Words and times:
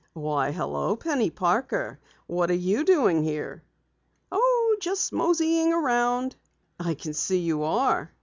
"Why, 0.13 0.49
hello, 0.51 0.95
Penny 0.95 1.29
Parker. 1.29 1.99
What 2.25 2.49
are 2.49 2.55
you 2.55 2.83
doing 2.83 3.21
here?" 3.23 3.61
"Oh, 4.31 4.75
just 4.81 5.13
moseying 5.13 5.71
around." 5.71 6.35
"I 6.79 6.95
can 6.95 7.13
see 7.13 7.37
you 7.37 7.61
are!" 7.61 8.11